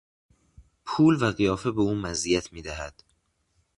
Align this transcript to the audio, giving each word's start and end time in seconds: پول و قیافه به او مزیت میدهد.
پول 0.85 1.23
و 1.23 1.31
قیافه 1.31 1.71
به 1.71 1.81
او 1.81 1.95
مزیت 1.95 2.53
میدهد. 2.53 3.03